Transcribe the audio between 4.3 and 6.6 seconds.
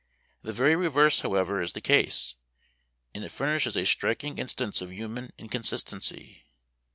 instance of human inconsistency.